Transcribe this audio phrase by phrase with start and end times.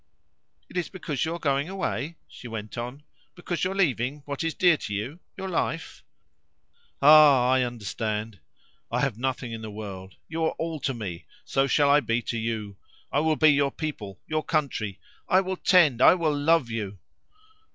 [0.67, 3.03] "It is because you are going away?" she went on;
[3.35, 6.01] "because you are leaving what is dear to you your life?
[7.03, 7.51] Ah!
[7.51, 8.39] I understand.
[8.91, 10.15] I have nothing in the world!
[10.27, 12.77] you are all to me; so shall I be to you.
[13.11, 14.97] I will be your people, your country;
[15.29, 16.97] I will tend, I will love you!"